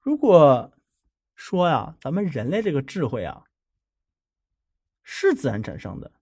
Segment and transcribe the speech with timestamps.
[0.00, 0.72] 如果
[1.34, 3.44] 说呀，咱们人类这个智慧啊，
[5.02, 6.12] 是自然产生的，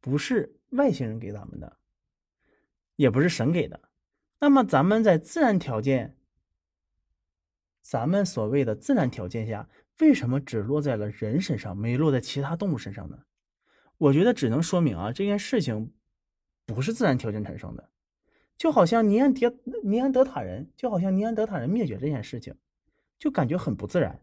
[0.00, 1.78] 不是外星人给咱们的，
[2.96, 3.88] 也不是神给的，
[4.38, 6.16] 那么咱们在自然条件，
[7.82, 9.68] 咱们所谓的自然条件下，
[9.98, 13.24] 为什么只落在了人身上，没落在其他动物身上呢？
[13.98, 15.94] 我觉得只能说明啊，这件事情
[16.64, 17.90] 不是自然条件产生的，
[18.56, 19.46] 就好像尼安迪
[19.84, 22.56] 尼安德塔人，就好像尼安德塔人灭绝这件事情，
[23.18, 24.22] 就感觉很不自然。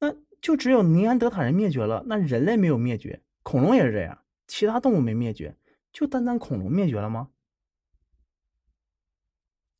[0.00, 5.56] 那就只有尼安德塔人灭绝了，那人类没有灭绝，恐龙也是这样，其他动物没灭绝，
[5.92, 7.30] 就单单恐龙灭绝了吗？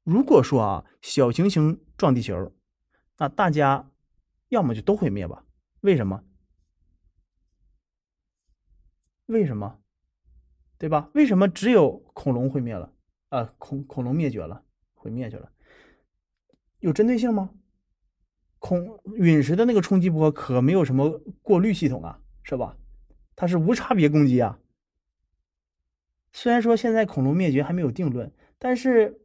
[0.02, 2.52] 如果说啊，小行星撞地球，
[3.18, 3.92] 那大家
[4.48, 5.44] 要么就都毁灭吧？
[5.82, 6.24] 为什么？
[9.26, 9.80] 为什么？
[10.78, 11.10] 对吧？
[11.14, 12.94] 为什么只有恐龙毁灭了？
[13.28, 14.62] 啊，恐恐龙灭绝了，
[14.94, 15.50] 毁灭去了？
[16.80, 17.50] 有针对性吗？
[18.58, 22.76] 恐陨石的那个冲击波可没有什么过滤系统啊，是吧？
[23.36, 24.58] 它是无差别攻击啊。
[26.32, 29.20] 虽然说现在恐龙灭绝还没有定论，但是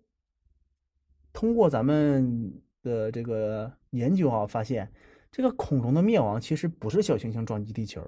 [1.31, 4.91] 通过咱们的这个研究啊，发现
[5.31, 8.07] 这个恐龙的灭亡其实不是小行星撞击地球，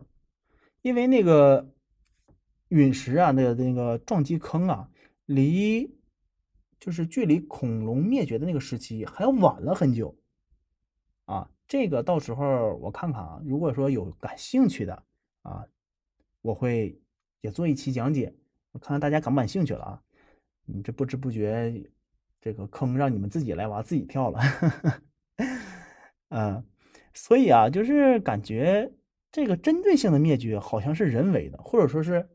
[0.81, 1.71] 因为那个。
[2.69, 4.89] 陨石啊，那个那个撞击坑啊，
[5.25, 5.97] 离
[6.79, 10.17] 就是距离恐龙灭绝的那个时期还晚了很久
[11.25, 11.49] 啊。
[11.67, 15.03] 这个到时候我看看啊，如果说有感兴趣的
[15.41, 15.65] 啊，
[16.41, 17.01] 我会
[17.41, 18.35] 也做一期讲解，
[18.71, 20.03] 我看看大家感不感兴趣了啊。
[20.65, 21.89] 你这不知不觉
[22.39, 24.39] 这个坑让你们自己来挖，自己跳了。
[26.29, 26.63] 嗯，
[27.13, 28.93] 所以啊，就是感觉
[29.31, 32.29] 这个针对性的灭绝好像是人为的，或者说是。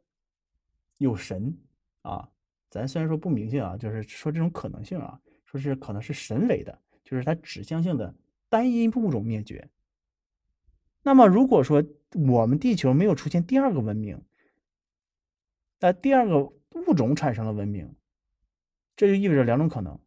[0.98, 1.56] 有神
[2.02, 2.28] 啊，
[2.70, 8.14] 咱虽然说不明性啊，就是说这种可能性啊，说是可能是神为的，就是它指向性的
[8.48, 9.68] 单一物种灭绝。
[11.02, 11.82] 那么如果说
[12.28, 14.22] 我们地球没有出现第二个文明，
[15.80, 17.94] 那第二个物种产生了文明，
[18.94, 19.98] 这就意味着两种可能。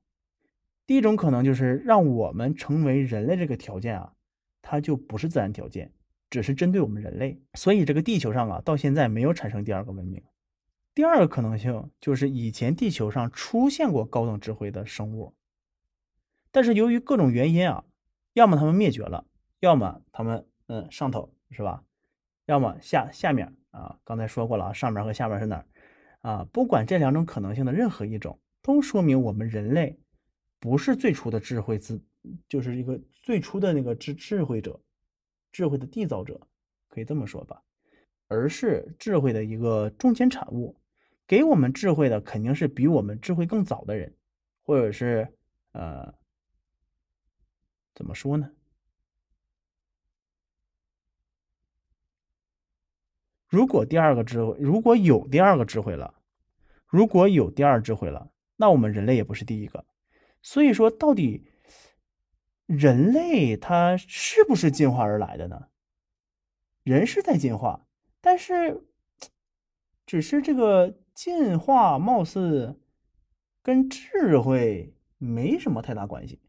[0.86, 4.14] 第一种可能就是让我们成为人类这个条件啊，
[4.62, 5.92] 它就不是自然条件，
[6.30, 10.22] 只是针对我们人类，所以这个地球上啊，到现在没有产生第二个文明。
[10.96, 15.34] 第二个可能性就是以前地球上出现过高等智慧的生物，
[16.52, 17.84] 但是由于各种原因啊，
[18.34, 19.26] 要么他们灭绝了，
[19.60, 21.84] 要么他们嗯上头是吧？
[22.46, 25.66] 要么下下面啊，刚才说过了啊，上面和下面是哪儿
[26.22, 26.48] 啊？
[26.52, 29.98] 不管这两种可能性的任何一种，都说明我们人类
[30.60, 32.00] 不是最初的智慧自，
[32.48, 34.80] 就是一个最初的那个智智慧者，
[35.52, 36.40] 智慧的缔造者，
[36.88, 37.64] 可以这么说吧，
[38.28, 40.76] 而是智慧的一个中间产物。
[41.26, 44.14] 给我们智慧的肯定是比我们智慧更早的人，
[44.62, 45.34] 或者是
[45.72, 46.14] 呃，
[47.96, 48.52] 怎么说呢？
[53.48, 56.14] 如果第二个智慧，如果有第二个智慧了，
[56.86, 59.86] 如果有第二智慧了，那我们人类也不是第一个。
[60.42, 61.46] 所以说，到底
[62.66, 65.70] 人类它是不是进化而来的呢？
[66.84, 67.88] 人是在进化，
[68.20, 68.86] 但是
[70.06, 71.00] 只是这个。
[71.14, 72.82] 进化貌似
[73.62, 76.42] 跟智慧没什么太大关系，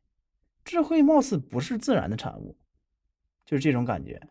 [0.64, 2.56] 智慧貌似不是自然的产物，
[3.44, 4.28] 就是这种感觉。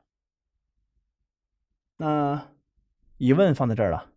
[1.97, 2.51] 那
[3.17, 4.11] 疑问放在这儿了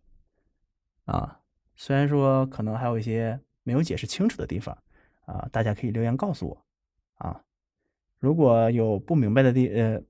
[1.05, 1.41] 啊，
[1.75, 4.75] 虽然说可能还有一些没有解释清楚的地方
[5.25, 6.65] 啊，大家可以留言告诉我
[7.15, 7.45] 啊。
[8.17, 10.01] 如果有不明白的地呃，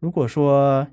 [0.00, 0.86] 如果说。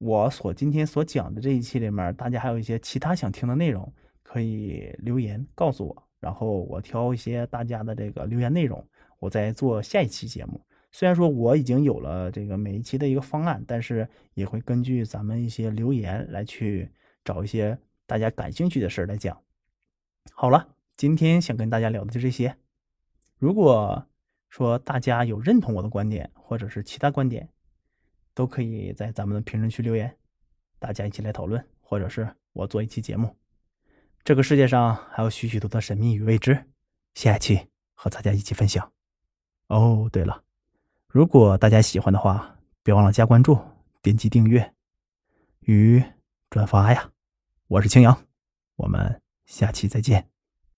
[0.00, 8.82] 我所今天所讲的这一期里面，大家还有一些其他想听的内容，可以留言告诉我，然后我挑一些大家的这个留言内容，
[9.18, 10.58] 我再做下一期节目。
[10.90, 16.90] 虽然说我已经有了这个每一期的一个方案，但是也会根据咱们一些留言来去
[17.22, 19.38] 找一些大家感兴趣的事来讲。
[20.32, 22.56] 好了，今天想跟大家聊的就这些。
[23.36, 24.06] 如果
[24.48, 27.50] 说大家有认同我的观点，或者是其他观点，
[28.34, 30.16] 都可以在咱们的评论区留言，
[30.78, 33.36] 大家一起来讨论，或者是我做一期节目。
[34.22, 36.66] 这个世界上还有许许多多的神秘与未知，
[37.14, 38.92] 下一期和大家一起分享。
[39.68, 40.42] 哦，对了，
[41.08, 43.58] 如果大家喜欢的话，别忘了加关注、
[44.02, 44.74] 点击订阅
[45.60, 46.02] 与
[46.48, 47.12] 转发呀。
[47.66, 48.26] 我是青阳，
[48.76, 50.39] 我们下期再见。